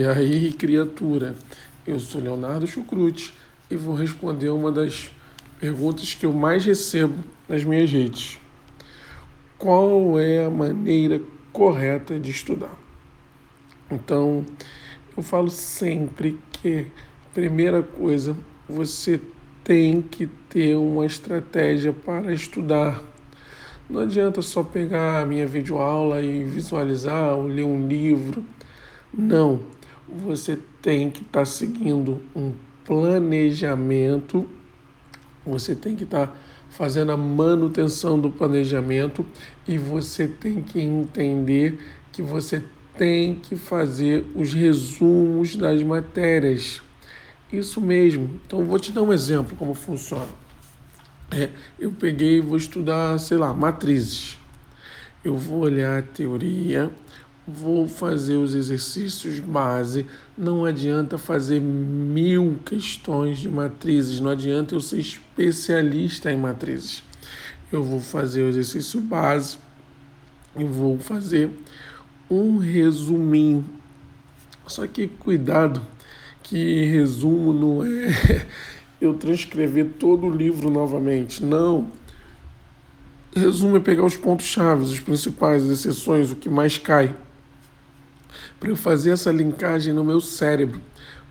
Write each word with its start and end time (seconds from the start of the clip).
E 0.00 0.04
aí, 0.06 0.50
criatura, 0.50 1.36
eu 1.86 2.00
sou 2.00 2.22
Leonardo 2.22 2.66
Chucrute 2.66 3.34
e 3.70 3.76
vou 3.76 3.94
responder 3.94 4.48
uma 4.48 4.72
das 4.72 5.10
perguntas 5.60 6.14
que 6.14 6.24
eu 6.24 6.32
mais 6.32 6.64
recebo 6.64 7.22
nas 7.46 7.62
minhas 7.64 7.90
redes. 7.90 8.40
Qual 9.58 10.18
é 10.18 10.46
a 10.46 10.48
maneira 10.48 11.20
correta 11.52 12.18
de 12.18 12.30
estudar? 12.30 12.74
Então, 13.90 14.46
eu 15.14 15.22
falo 15.22 15.50
sempre 15.50 16.40
que, 16.50 16.86
primeira 17.34 17.82
coisa, 17.82 18.34
você 18.66 19.20
tem 19.62 20.00
que 20.00 20.26
ter 20.48 20.76
uma 20.76 21.04
estratégia 21.04 21.92
para 21.92 22.32
estudar. 22.32 23.04
Não 23.86 24.00
adianta 24.00 24.40
só 24.40 24.62
pegar 24.62 25.20
a 25.20 25.26
minha 25.26 25.46
videoaula 25.46 26.22
e 26.22 26.42
visualizar 26.42 27.34
ou 27.36 27.46
ler 27.46 27.64
um 27.64 27.86
livro. 27.86 28.42
Não 29.12 29.78
você 30.12 30.58
tem 30.82 31.10
que 31.10 31.22
estar 31.22 31.40
tá 31.40 31.44
seguindo 31.44 32.22
um 32.34 32.52
planejamento, 32.84 34.48
você 35.44 35.74
tem 35.74 35.96
que 35.96 36.04
estar 36.04 36.28
tá 36.28 36.34
fazendo 36.70 37.12
a 37.12 37.16
manutenção 37.16 38.18
do 38.18 38.30
planejamento 38.30 39.24
e 39.66 39.76
você 39.78 40.26
tem 40.26 40.62
que 40.62 40.80
entender 40.80 41.78
que 42.12 42.22
você 42.22 42.64
tem 42.96 43.34
que 43.34 43.56
fazer 43.56 44.26
os 44.34 44.52
resumos 44.52 45.56
das 45.56 45.82
matérias. 45.82 46.82
Isso 47.52 47.80
mesmo. 47.80 48.40
Então, 48.46 48.64
vou 48.64 48.78
te 48.78 48.92
dar 48.92 49.02
um 49.02 49.12
exemplo 49.12 49.56
como 49.56 49.74
funciona. 49.74 50.28
É, 51.30 51.48
eu 51.78 51.92
peguei 51.92 52.38
e 52.38 52.40
vou 52.40 52.56
estudar, 52.56 53.18
sei 53.18 53.36
lá, 53.36 53.54
matrizes. 53.54 54.38
Eu 55.24 55.36
vou 55.36 55.60
olhar 55.60 55.98
a 55.98 56.02
teoria, 56.02 56.90
vou 57.46 57.88
fazer 57.88 58.36
os 58.36 58.54
exercícios 58.54 59.40
base. 59.40 60.06
Não 60.36 60.64
adianta 60.64 61.18
fazer 61.18 61.60
mil 61.60 62.58
questões 62.64 63.38
de 63.38 63.48
matrizes, 63.48 64.20
não 64.20 64.30
adianta 64.30 64.74
eu 64.74 64.80
ser 64.80 64.98
especialista 64.98 66.30
em 66.30 66.36
matrizes. 66.36 67.02
Eu 67.70 67.84
vou 67.84 68.00
fazer 68.00 68.42
o 68.42 68.48
exercício 68.48 69.00
base 69.00 69.58
e 70.56 70.64
vou 70.64 70.98
fazer 70.98 71.50
um 72.30 72.58
resuminho. 72.58 73.64
Só 74.66 74.86
que 74.86 75.08
cuidado, 75.08 75.84
que 76.42 76.84
resumo 76.84 77.52
não 77.52 77.84
é 77.84 78.46
eu 79.00 79.14
transcrever 79.14 79.90
todo 79.98 80.26
o 80.26 80.30
livro 80.30 80.70
novamente. 80.70 81.44
Não. 81.44 81.90
Resumo 83.34 83.76
é 83.76 83.80
pegar 83.80 84.04
os 84.04 84.16
pontos 84.16 84.46
chaves, 84.46 84.90
os 84.90 85.00
principais, 85.00 85.64
exceções, 85.64 86.32
o 86.32 86.36
que 86.36 86.48
mais 86.48 86.76
cai 86.76 87.14
para 88.58 88.68
eu 88.68 88.76
fazer 88.76 89.10
essa 89.10 89.30
linkagem 89.30 89.92
no 89.92 90.04
meu 90.04 90.20
cérebro, 90.20 90.80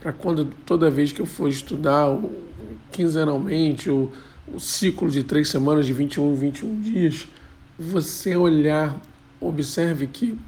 para 0.00 0.12
quando 0.12 0.46
toda 0.64 0.90
vez 0.90 1.12
que 1.12 1.20
eu 1.20 1.26
for 1.26 1.48
estudar 1.48 2.18
quinzenalmente 2.90 3.90
o, 3.90 4.12
o 4.46 4.60
ciclo 4.60 5.10
de 5.10 5.22
três 5.22 5.48
semanas 5.48 5.86
de 5.86 5.92
21 5.92 6.34
21 6.34 6.80
dias, 6.80 7.28
você 7.78 8.36
olhar, 8.36 9.00
observe 9.40 10.06
que 10.06 10.38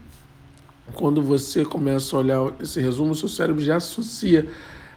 quando 0.95 1.23
você 1.23 1.65
começa 1.65 2.17
a 2.17 2.19
olhar 2.19 2.53
esse 2.61 2.81
resumo, 2.81 3.13
o 3.13 3.15
seu 3.15 3.29
cérebro 3.29 3.63
já 3.63 3.77
associa 3.77 4.49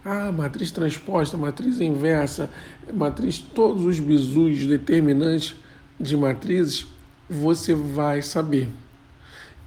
a 0.04 0.28
ah, 0.28 0.32
matriz 0.32 0.72
transposta, 0.72 1.38
matriz 1.38 1.80
inversa, 1.80 2.50
matriz, 2.94 3.38
todos 3.40 3.86
os 3.86 4.00
bizus 4.00 4.66
determinantes 4.66 5.56
de 5.98 6.18
matrizes, 6.18 6.86
você 7.30 7.74
vai 7.74 8.22
saber. 8.22 8.68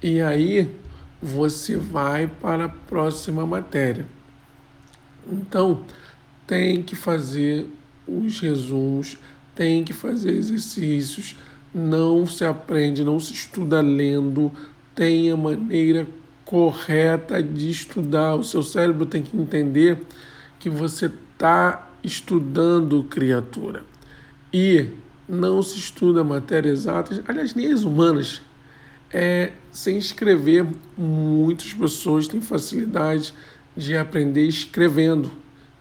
E 0.01 0.21
aí 0.21 0.69
você 1.21 1.75
vai 1.75 2.27
para 2.27 2.65
a 2.65 2.69
próxima 2.69 3.45
matéria. 3.45 4.05
Então, 5.29 5.83
tem 6.45 6.81
que 6.81 6.95
fazer 6.95 7.69
os 8.07 8.39
resumos, 8.39 9.17
tem 9.53 9.83
que 9.83 9.93
fazer 9.93 10.31
exercícios, 10.31 11.35
não 11.73 12.25
se 12.25 12.45
aprende, 12.45 13.03
não 13.03 13.19
se 13.19 13.33
estuda 13.33 13.81
lendo, 13.81 14.51
tem 14.95 15.31
a 15.31 15.37
maneira 15.37 16.07
correta 16.45 17.43
de 17.43 17.69
estudar. 17.69 18.35
O 18.35 18.43
seu 18.43 18.63
cérebro 18.63 19.05
tem 19.05 19.21
que 19.21 19.35
entender 19.35 19.99
que 20.59 20.69
você 20.69 21.07
está 21.07 21.89
estudando 22.03 23.03
criatura. 23.03 23.83
E 24.53 24.89
não 25.27 25.61
se 25.61 25.77
estuda 25.77 26.23
matérias 26.23 26.79
exatas, 26.79 27.21
aliás, 27.27 27.53
nem 27.53 27.71
as 27.71 27.83
humanas, 27.83 28.41
é 29.11 29.51
se 29.71 29.91
inscrever. 29.91 30.65
Muitas 30.97 31.73
pessoas 31.73 32.27
têm 32.27 32.41
facilidade 32.41 33.33
de 33.75 33.95
aprender 33.95 34.43
escrevendo. 34.43 35.31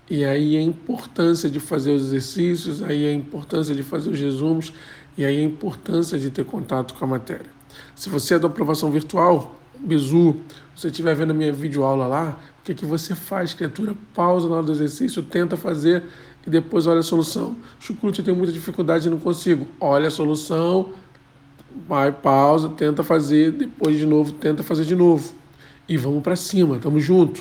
E 0.08 0.24
aí 0.24 0.56
a 0.56 0.62
importância 0.62 1.50
de 1.50 1.58
fazer 1.58 1.92
os 1.92 2.06
exercícios, 2.06 2.82
aí 2.82 3.06
a 3.06 3.12
importância 3.12 3.74
de 3.74 3.82
fazer 3.82 4.10
os 4.10 4.20
resumos 4.20 4.72
e 5.18 5.24
aí 5.24 5.38
a 5.38 5.42
importância 5.42 6.18
de 6.18 6.30
ter 6.30 6.44
contato 6.44 6.94
com 6.94 7.04
a 7.04 7.08
matéria. 7.08 7.46
Se 7.94 8.08
você 8.08 8.34
é 8.34 8.38
da 8.38 8.46
aprovação 8.46 8.90
virtual, 8.90 9.58
bizu, 9.78 10.36
você 10.74 10.88
estiver 10.88 11.14
vendo 11.16 11.30
a 11.30 11.34
minha 11.34 11.52
videoaula 11.52 12.06
lá, 12.06 12.38
o 12.60 12.62
que, 12.62 12.74
que 12.74 12.86
você 12.86 13.14
faz, 13.14 13.54
criatura? 13.54 13.96
Pausa 14.14 14.48
na 14.48 14.56
hora 14.56 14.66
do 14.66 14.72
exercício, 14.72 15.22
tenta 15.22 15.56
fazer 15.56 16.04
e 16.46 16.50
depois 16.50 16.86
olha 16.86 17.00
a 17.00 17.02
solução. 17.02 17.56
Chucrute, 17.80 18.20
eu 18.20 18.24
tenho 18.24 18.36
muita 18.36 18.52
dificuldade 18.52 19.08
e 19.08 19.10
não 19.10 19.18
consigo. 19.18 19.66
Olha 19.80 20.08
a 20.08 20.10
solução, 20.10 20.92
vai, 21.88 22.12
pausa, 22.12 22.68
tenta 22.68 23.02
fazer, 23.02 23.52
depois 23.52 23.98
de 23.98 24.06
novo, 24.06 24.32
tenta 24.32 24.62
fazer 24.62 24.84
de 24.84 24.94
novo. 24.94 25.34
E 25.88 25.96
vamos 25.96 26.22
para 26.22 26.36
cima, 26.36 26.78
tamo 26.78 26.98
junto. 26.98 27.34